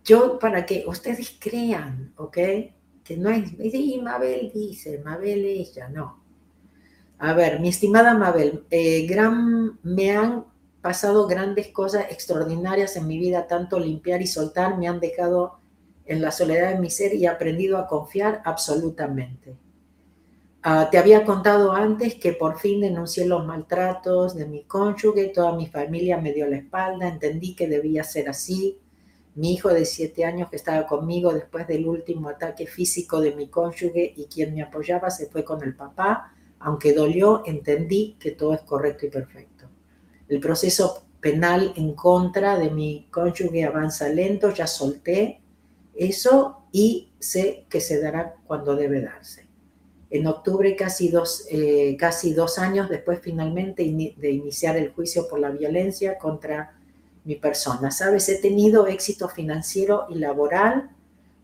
[0.04, 2.38] Yo, para que ustedes crean, ¿ok?
[3.04, 6.20] Que no es, sí, Mabel dice, Mabel ella, no.
[7.18, 10.46] A ver, mi estimada Mabel, eh, gran, me han
[10.80, 15.61] pasado grandes cosas extraordinarias en mi vida, tanto limpiar y soltar me han dejado
[16.06, 19.56] en la soledad de mi ser y he aprendido a confiar absolutamente.
[20.64, 25.56] Ah, te había contado antes que por fin denuncié los maltratos de mi cónyuge, toda
[25.56, 28.78] mi familia me dio la espalda, entendí que debía ser así.
[29.34, 33.48] Mi hijo de siete años que estaba conmigo después del último ataque físico de mi
[33.48, 36.32] cónyuge y quien me apoyaba se fue con el papá.
[36.60, 39.66] Aunque dolió, entendí que todo es correcto y perfecto.
[40.28, 45.41] El proceso penal en contra de mi cónyuge avanza lento, ya solté
[45.94, 49.46] eso y sé que se dará cuando debe darse.
[50.10, 55.38] En octubre, casi dos, eh, casi dos años después finalmente de iniciar el juicio por
[55.38, 56.76] la violencia contra
[57.24, 57.90] mi persona.
[57.90, 60.90] Sabes, he tenido éxito financiero y laboral.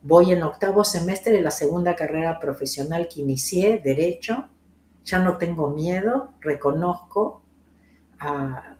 [0.03, 4.49] Voy en octavo semestre de la segunda carrera profesional que inicié, derecho.
[5.05, 7.43] Ya no tengo miedo, reconozco
[8.19, 8.77] a,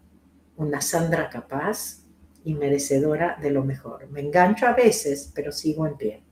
[0.59, 2.03] una Sandra capaz
[2.43, 4.09] y merecedora de lo mejor.
[4.09, 6.23] Me engancho a veces, pero sigo en pie.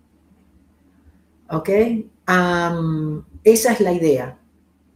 [1.49, 1.69] ¿Ok?
[3.43, 4.37] esa es la idea.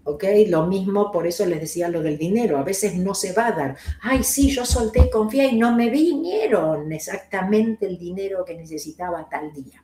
[0.03, 0.23] ¿Ok?
[0.47, 2.57] Lo mismo, por eso les decía lo del dinero.
[2.57, 3.77] A veces no se va a dar.
[4.01, 9.53] Ay, sí, yo solté, confié y no me vinieron exactamente el dinero que necesitaba tal
[9.53, 9.83] día.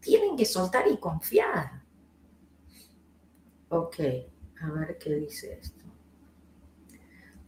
[0.00, 1.82] Tienen que soltar y confiar.
[3.68, 3.96] Ok,
[4.60, 5.82] a ver qué dice esto.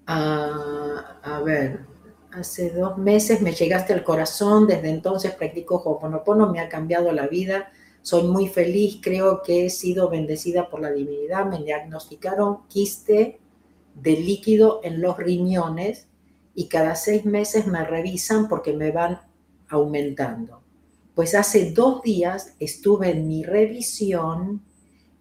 [0.06, 1.86] Ah, a ver,
[2.34, 7.28] hace dos meses me llegaste al corazón, desde entonces practico Ho'oponopono, me ha cambiado la
[7.28, 7.70] vida,
[8.02, 13.38] soy muy feliz, creo que he sido bendecida por la divinidad, me diagnosticaron quiste
[13.94, 16.08] de líquido en los riñones
[16.54, 19.20] y cada seis meses me revisan porque me van
[19.68, 20.60] aumentando.
[21.14, 24.62] Pues hace dos días estuve en mi revisión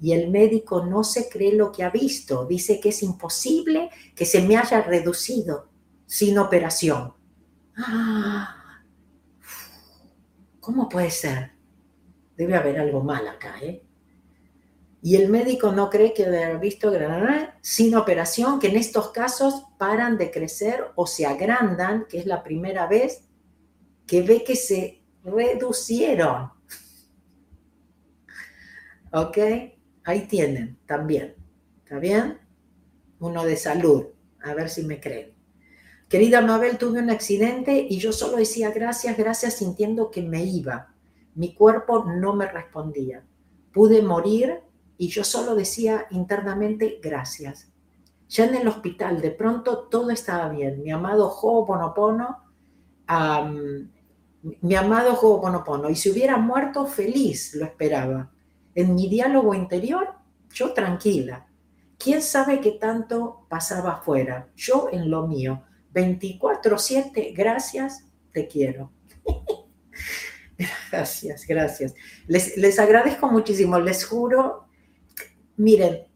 [0.02, 2.46] y el médico no se cree lo que ha visto.
[2.46, 5.73] Dice que es imposible que se me haya reducido
[6.14, 7.12] sin operación.
[7.76, 8.84] Ah,
[10.60, 11.54] ¿Cómo puede ser?
[12.38, 13.84] Debe haber algo mal acá, ¿eh?
[15.02, 16.92] Y el médico no cree que debe haber visto
[17.62, 22.44] sin operación, que en estos casos paran de crecer o se agrandan, que es la
[22.44, 23.28] primera vez
[24.06, 26.52] que ve que se reducieron.
[29.12, 29.38] ¿Ok?
[30.04, 31.34] Ahí tienen también.
[31.84, 32.38] ¿Está bien?
[33.18, 34.06] Uno de salud.
[34.44, 35.33] A ver si me creen.
[36.14, 40.94] Querida Mabel, tuve un accidente y yo solo decía gracias, gracias, sintiendo que me iba.
[41.34, 43.24] Mi cuerpo no me respondía.
[43.74, 44.60] Pude morir
[44.96, 47.68] y yo solo decía internamente gracias.
[48.30, 50.84] Ya en el hospital, de pronto todo estaba bien.
[50.84, 52.44] Mi amado Ho'oponopono,
[53.10, 53.90] um,
[54.62, 58.30] mi amado Ho'oponopono, y si hubiera muerto, feliz lo esperaba
[58.76, 60.10] en mi diálogo interior,
[60.52, 61.48] yo tranquila.
[61.98, 64.50] ¿Quién sabe qué tanto pasaba afuera?
[64.56, 65.64] Yo en lo mío.
[65.94, 68.92] 24/7, gracias, te quiero.
[70.92, 71.94] gracias, gracias.
[72.28, 74.68] Les, les agradezco muchísimo, les juro.
[75.58, 76.08] Miren,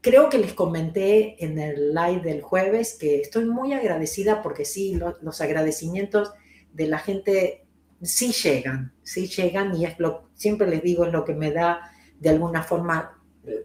[0.00, 4.98] creo que les comenté en el live del jueves que estoy muy agradecida porque sí,
[5.20, 6.32] los agradecimientos
[6.72, 7.66] de la gente
[8.02, 11.90] sí llegan, sí llegan y es lo, siempre les digo, es lo que me da
[12.18, 13.18] de alguna forma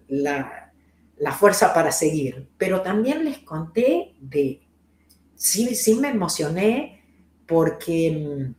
[0.08, 0.72] la,
[1.38, 2.50] fuerza para seguir.
[2.58, 4.65] Pero también les conté de,
[5.46, 7.04] sí, sí me emocioné
[7.48, 8.52] porque,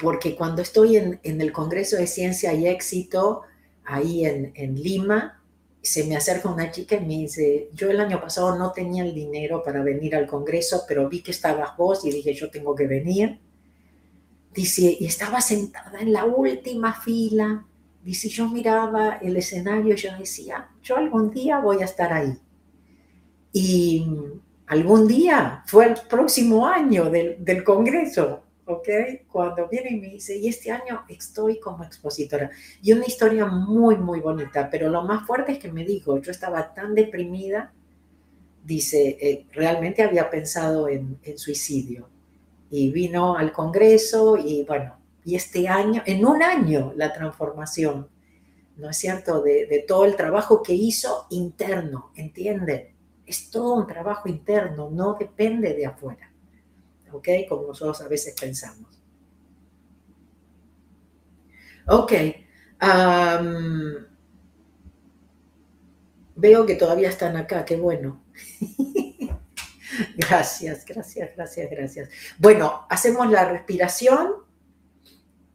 [0.00, 3.42] porque cuando estoy en, el Congreso de Ciencia y Éxito,
[3.84, 5.40] ahí en, en Lima,
[5.80, 9.14] se me acerca una chica y me dice, yo el año pasado no tenía el
[9.14, 12.88] dinero para venir al Congreso, pero vi que estabas vos y dije, yo tengo que
[12.88, 13.38] venir.
[14.52, 17.64] Dice, y estaba sentada en la última fila.
[18.02, 22.36] Dice, yo miraba el escenario y yo decía, yo algún día voy a estar ahí.
[23.52, 24.04] Y
[24.68, 28.88] algún día fue el próximo año del, del Congreso, ¿ok?
[29.30, 32.50] Cuando viene y me dice, y este año estoy como expositora.
[32.82, 36.30] Y una historia muy, muy bonita, pero lo más fuerte es que me dijo, yo
[36.30, 37.72] estaba tan deprimida,
[38.62, 42.08] dice, eh, realmente había pensado en, en suicidio
[42.70, 48.08] y vino al Congreso y bueno, y este año, en un año la transformación,
[48.76, 52.94] ¿no es cierto?, de, todo el trabajo que hizo interno, ¿entienden?
[53.28, 56.32] Es todo un trabajo interno, no depende de afuera,
[57.12, 57.28] ¿ok?
[57.46, 58.98] Como nosotros a veces pensamos.
[61.86, 62.12] Ok.
[66.36, 68.24] veo que todavía están acá, qué bueno.
[70.16, 72.08] Gracias, gracias, gracias, gracias.
[72.38, 74.47] Bueno, hacemos la respiración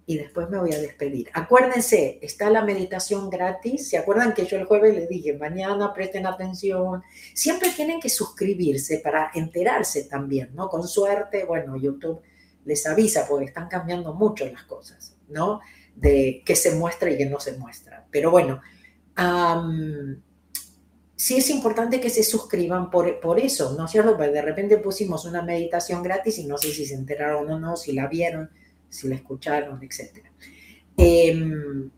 [0.06, 1.30] y después me voy a despedir.
[1.34, 3.90] Acuérdense, está la meditación gratis.
[3.90, 7.04] ¿Se acuerdan que yo el jueves les dije, mañana presten atención?
[7.34, 10.68] Siempre tienen que suscribirse para enterarse también, ¿no?
[10.68, 12.22] Con suerte, bueno, YouTube
[12.66, 15.62] les avisa porque están cambiando mucho las cosas, ¿no?
[15.96, 18.06] De qué se muestra y qué no se muestra.
[18.12, 18.62] Pero bueno,
[21.16, 24.18] sí es importante que se suscriban por, por eso, ¿no es cierto?
[24.18, 27.78] Porque de repente pusimos una meditación gratis y no sé si se enteraron o no,
[27.78, 28.50] si la vieron,
[28.94, 30.26] si la escucharon, etc.
[30.98, 31.90] Em,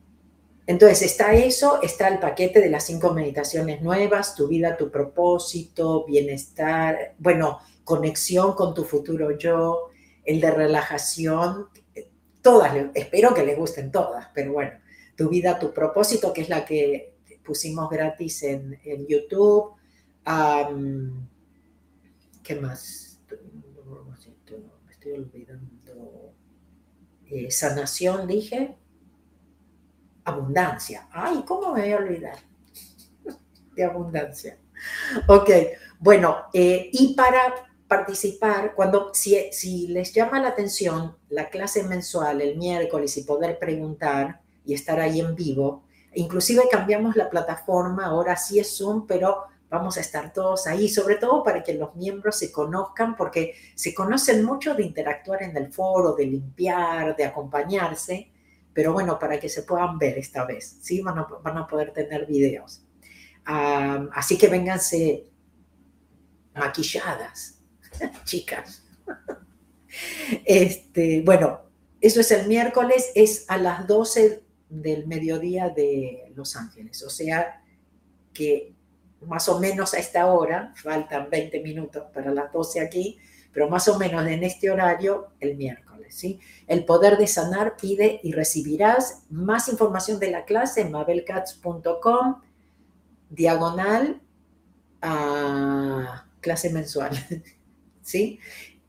[0.68, 6.06] entonces está eso, está el paquete de las cinco meditaciones nuevas, tu vida, tu propósito,
[6.06, 9.90] bienestar, bueno, conexión con tu futuro yo,
[10.24, 11.68] el de relajación,
[12.42, 14.72] todas, espero que les gusten todas, pero bueno,
[15.16, 19.74] tu vida, tu propósito, que es la que pusimos gratis en, YouTube.
[22.44, 23.20] ¿Qué más?
[23.30, 25.75] Me estoy olvidando.
[27.36, 28.78] Eh, sanación, dije.
[30.24, 31.08] Abundancia.
[31.12, 32.38] Ay, ¿cómo me voy a olvidar?
[33.76, 34.58] De abundancia.
[35.28, 35.50] Ok,
[36.00, 37.54] bueno, eh, y para
[37.88, 43.60] participar, cuando si, si les llama la atención la clase mensual el miércoles y poder
[43.60, 49.44] preguntar y estar ahí en vivo, Inclusive cambiamos la plataforma, ahora sí es Zoom, pero
[49.76, 53.94] vamos a estar todos ahí, sobre todo para que los miembros se conozcan, porque se
[53.94, 58.32] conocen mucho de interactuar en el foro, de limpiar, de acompañarse,
[58.74, 61.02] pero bueno, para que se puedan ver esta vez, ¿sí?
[61.02, 62.84] Van a, van a poder tener videos.
[63.46, 65.30] así que vénganse
[66.54, 67.60] maquilladas,
[68.24, 68.84] chicas.
[70.46, 71.62] Este, bueno,
[72.02, 77.04] eso es el miércoles, es a las 12 del mediodía de Los Ángeles.
[77.04, 77.62] O sea
[78.34, 78.75] que
[79.28, 83.18] más o menos a esta hora, faltan 20 minutos para las 12 aquí,
[83.52, 86.16] pero más o menos en este horario el miércoles.
[86.16, 86.40] ¿sí?
[86.68, 92.42] El poder de sanar pide y recibirás más información de la clase en mabelcats.com,
[93.30, 94.22] diagonal
[95.02, 97.12] a clase mensual.
[98.02, 98.40] ¿sí?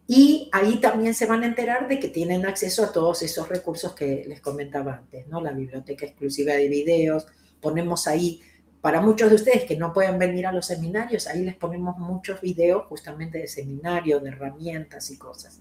[0.08, 3.92] Y ahí también se van a enterar de que tienen acceso a todos esos recursos
[3.94, 5.40] que les comentaba antes, ¿no?
[5.40, 7.26] La biblioteca exclusiva de videos,
[7.60, 8.40] ponemos ahí,
[8.86, 12.40] para muchos de ustedes que no pueden venir a los seminarios, ahí les ponemos muchos
[12.40, 15.60] videos justamente de seminario, de herramientas y cosas.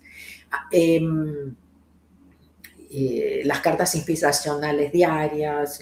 [0.51, 1.55] Ah, em,
[2.91, 5.79] eh, las cartas inspiracionales diarias,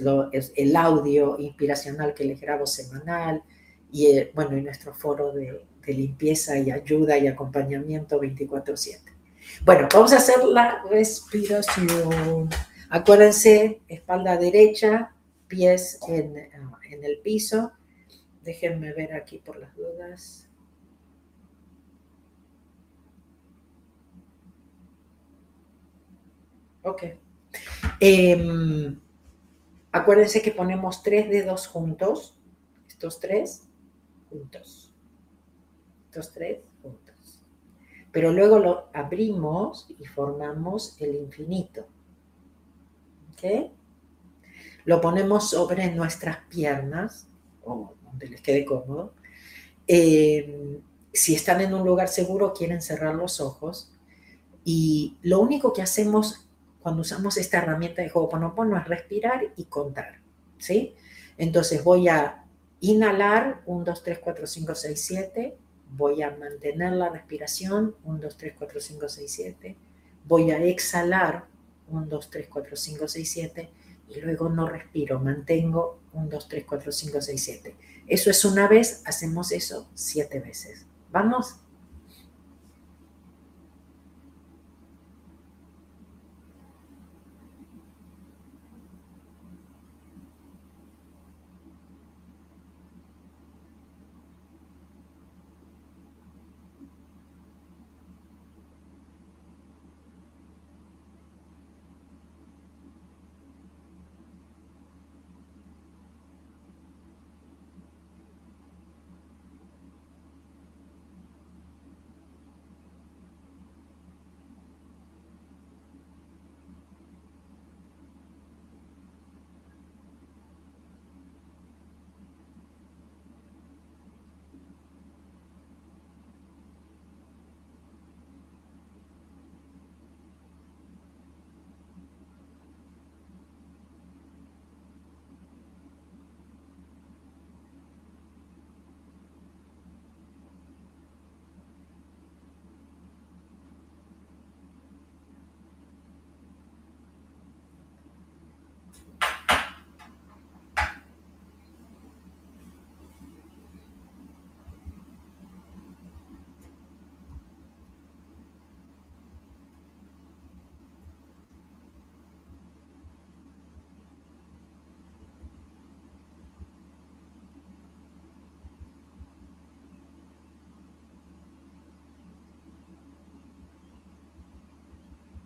[0.55, 3.43] el audio inspiracional que les grabo semanal
[3.91, 9.11] y, eh, bueno, y nuestro foro de, de limpieza y ayuda y acompañamiento 24/7.
[9.65, 12.47] Bueno, vamos a hacer la respiración.
[12.89, 15.12] Acuérdense, espalda derecha,
[15.55, 17.71] pies en, en el piso.
[18.41, 20.49] Déjenme ver aquí por las dudas.
[26.81, 27.03] Ok.
[27.99, 28.99] Em,
[29.91, 32.37] acuérdense que ponemos tres dedos juntos,
[32.87, 33.69] estos tres
[34.29, 34.93] juntos
[36.33, 37.45] tres juntos.
[38.11, 41.87] Pero luego lo abrimos y formamos el infinito.
[43.33, 43.71] ¿Ok?
[44.85, 47.27] Lo ponemos sobre nuestras piernas,
[47.63, 49.13] o donde les quede cómodo.
[49.87, 50.79] Eh,
[51.11, 53.91] si están en un lugar seguro, quieren cerrar los ojos.
[54.65, 56.47] Y lo único que hacemos
[56.81, 60.19] cuando usamos esta herramienta de Ho'oponopono es respirar y contar.
[60.57, 60.95] ¿Sí?
[61.37, 62.43] Entonces voy a
[62.79, 65.57] inhalar 1, 2, 3, 4, 5, 6, 7
[65.95, 69.75] voy a mantener la respiración, 1, 2, 3, 4, 5, 6, 7,
[70.25, 71.45] voy a exhalar,
[71.87, 73.69] 1, 2, 3, 4, 5, 6, 7,
[74.15, 77.75] y luego no respiro, mantengo 1, 2, 3, 4, 5, 6, 7.
[78.07, 80.85] Eso es una vez, hacemos eso siete veces.
[81.11, 81.55] ¿Vamos?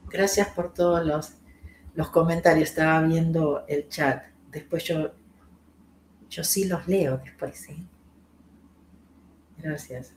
[0.10, 1.34] Gracias por todos los,
[1.93, 2.70] los comentarios.
[2.70, 4.24] Estaba viendo el chat.
[4.49, 5.14] Después yo,
[6.30, 7.88] yo sí los leo después, ¿sí?
[9.58, 10.14] Gracias.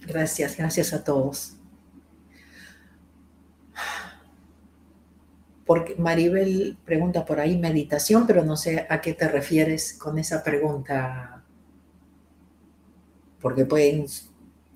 [0.00, 1.54] Gracias, gracias a todos.
[5.66, 10.42] Porque Maribel pregunta por ahí meditación, pero no sé a qué te refieres con esa
[10.42, 11.44] pregunta.
[13.40, 14.06] Porque pueden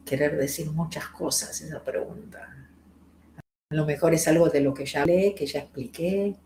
[0.05, 2.62] querer decir muchas cosas esa pregunta.
[3.73, 6.37] A lo mejor es algo de lo que ya hablé, que ya expliqué.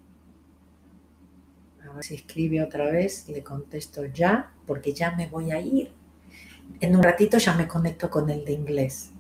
[1.84, 5.90] A ver si escribe otra vez, le contesto ya, porque ya me voy a ir.
[6.78, 9.10] En un ratito ya me conecto con el de inglés.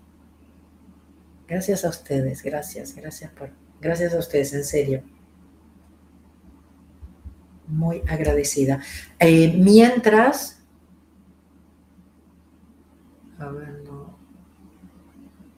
[1.48, 3.50] Gracias a ustedes, gracias, gracias por,
[3.80, 5.02] gracias a ustedes, en serio.
[7.66, 8.80] Muy agradecida.
[9.18, 10.62] Eh, mientras,
[13.40, 13.82] a ver,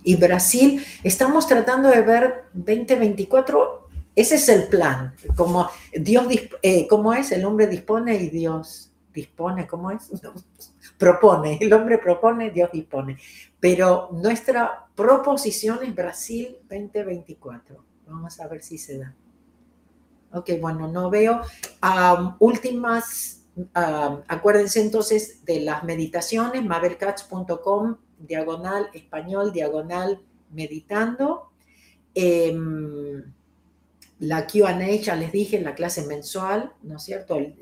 [0.08, 6.26] y Brasil, estamos tratando de ver 2024, ese es el plan, como Dios,
[6.62, 7.30] eh, ¿cómo es?
[7.30, 10.10] El hombre dispone y Dios dispone, ¿cómo es?
[10.98, 13.18] propone, el hombre propone, Dios dispone.
[13.60, 17.84] Pero nuestra proposición es Brasil 2024.
[18.06, 19.14] Vamos a ver si se da.
[20.32, 21.42] Ok, bueno, no veo.
[22.38, 23.44] últimas,
[23.74, 31.50] acuérdense entonces de las meditaciones, mabelcats.com diagonal español, diagonal meditando.
[32.14, 33.22] Em,
[34.20, 37.36] la QA ya les dije, la clase mensual, ¿no es cierto?
[37.36, 37.56] El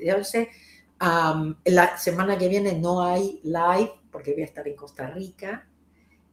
[1.65, 5.67] la semana que viene no hay live porque voy a estar en Costa Rica.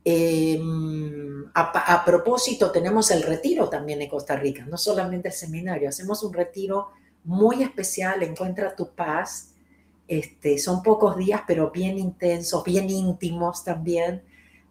[0.06, 6.22] Em, a, propósito, tenemos el retiro también en Costa Rica, no solamente el seminario, hacemos
[6.22, 6.90] un retiro
[7.24, 9.53] muy especial, Encuentra tu paz.
[10.06, 14.22] Este, son pocos días, pero bien intensos, bien íntimos también,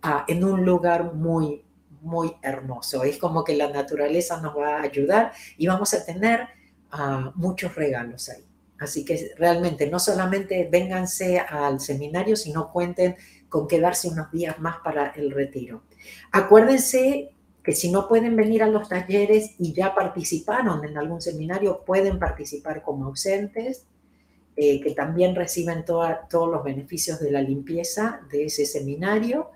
[0.01, 1.63] ah, en un lugar muy,
[2.01, 3.03] muy hermoso.
[3.03, 6.47] Es como que la naturaleza nos va a ayudar y vamos a tener
[6.91, 8.45] ah, muchos regalos ahí.
[8.79, 13.15] Así que realmente no solamente vénganse al seminario, sino cuenten
[13.47, 15.83] con quedarse unos días más para el retiro.
[16.31, 17.31] Acuérdense
[17.63, 22.19] que si no pueden venir a los talleres y ya participaron en algún seminario, pueden
[22.19, 23.85] participar como ausentes,
[24.55, 29.49] eh, que también reciben todos los beneficios de la limpieza de ese seminario.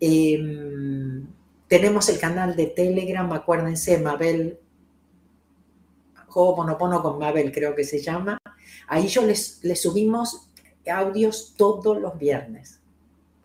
[0.00, 1.26] Em,
[1.68, 4.58] tenemos el canal de Telegram, acuérdense, Mabel,
[6.30, 6.54] Juego
[7.02, 8.38] con Mabel creo que se llama.
[8.86, 10.48] Ahí yo les, subimos
[10.90, 12.80] audios todos los viernes,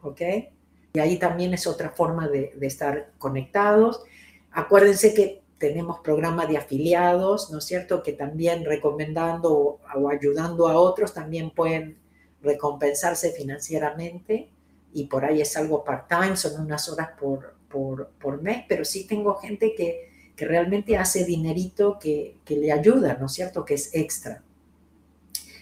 [0.02, 0.22] ¿ok?
[0.93, 4.02] Y ahí también es otra forma de, estar conectados.
[4.52, 8.01] Acuérdense que tenemos programas de afiliados, ¿no es cierto?
[8.03, 9.80] Que también recomendando o,
[10.10, 11.99] ayudando a otros también pueden
[12.41, 14.49] recompensarse financieramente
[14.93, 19.36] y por ahí es algo part-time, son unas horas por, por, mes, pero sí tengo
[19.36, 23.64] gente que, realmente hace dinerito que, que, le ayuda, ¿no es cierto?
[23.64, 24.43] Que es extra.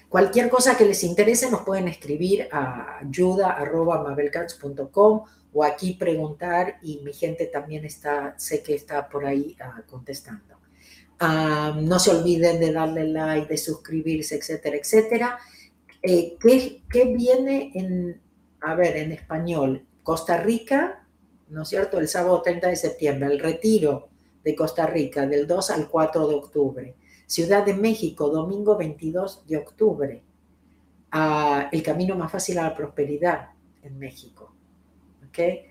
[0.09, 7.13] Cualquier cosa que les interese nos pueden escribir a ayuda.mabelcats.com o aquí preguntar y mi
[7.13, 10.55] gente también está, sé que está por ahí ah, contestando.
[11.19, 15.39] Ah, no se olviden de darle like, de suscribirse, etcétera, etcétera.
[16.01, 18.21] Eh, ¿qué, ¿Qué viene en,
[18.61, 19.85] a ver, en español?
[20.01, 21.05] Costa Rica,
[21.49, 21.99] ¿no es cierto?
[21.99, 24.09] El sábado 30 de septiembre, el retiro
[24.43, 26.95] de Costa Rica del 2 al 4 de octubre.
[27.25, 30.23] Ciudad de México, domingo 22 de octubre.
[31.71, 33.49] el camino más fácil a la prosperidad
[33.83, 34.52] en México.
[35.33, 35.65] ¿Okay?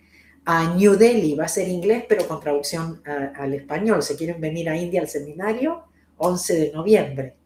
[0.45, 4.03] A New Delhi va a ser inglés, pero con traducción al español.
[4.03, 5.85] Si quieren venir a India al seminario,
[6.17, 7.37] 11 de noviembre.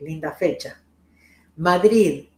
[0.00, 0.82] Linda fecha.
[1.56, 2.28] Madrid,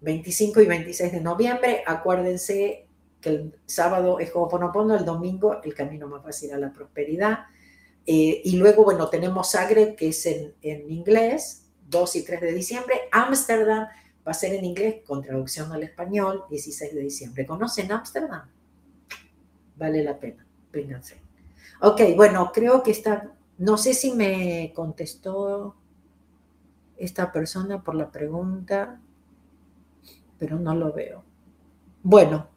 [0.00, 1.82] 25 y 26 de noviembre.
[1.86, 2.86] Acuérdense
[3.20, 7.40] que el sábado es Ho'oponopono, el domingo el camino más fácil a la prosperidad.
[8.06, 12.94] Eh, y luego, bueno, tenemos Zagreb, que es en, inglés, 2 y 3 de diciembre.
[13.10, 13.88] Ámsterdam
[14.26, 17.46] va a ser en inglés con traducción al español, 16 de diciembre.
[17.46, 18.53] ¿Conocen Ámsterdam?
[19.76, 21.20] Vale la pena, vénganse.
[21.80, 25.76] Ok, bueno, creo que está, no sé si me contestó
[26.96, 29.00] esta persona por la pregunta,
[30.38, 31.24] pero no lo veo.
[32.02, 32.48] Bueno,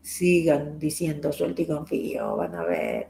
[0.00, 3.08] sigan diciendo suelto y confío, van a ver.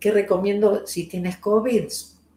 [0.00, 1.84] ¿Qué recomiendo si tienes COVID?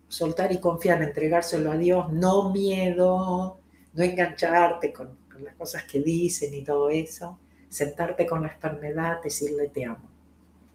[0.08, 3.61] Soltar y confiar, entregárselo a Dios, no miedo,
[3.94, 9.70] no engancharte con, las cosas que dicen y todo eso, sentarte con la enfermedad, decirle
[9.70, 10.10] te amo.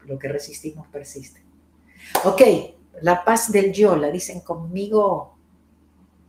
[0.06, 1.42] Lo que resistimos persiste.
[2.24, 2.42] Ok,
[3.02, 5.36] la paz del yo, la dicen conmigo,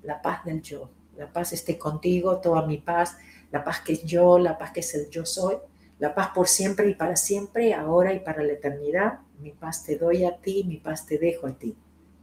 [0.03, 3.17] la paz del yo, la paz esté contigo, toda mi paz
[3.51, 5.57] la paz que es yo, la paz que es el yo soy,
[5.99, 9.19] la paz por siempre y para siempre, ahora y para la eternidad.
[9.39, 11.75] Mi paz te doy a ti, mi paz te dejo a ti.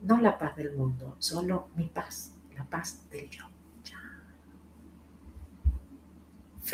[0.02, 3.53] No la paz del mundo, solo mi paz, la paz del yo.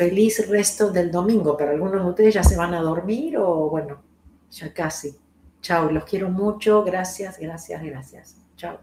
[0.01, 1.55] Feliz resto del domingo.
[1.55, 4.01] Para algunos de ustedes ya se van a dormir o bueno,
[4.49, 5.15] ya casi.
[5.61, 6.83] Chao, los quiero mucho.
[6.83, 8.35] Gracias, gracias, gracias.
[8.57, 8.79] Chao.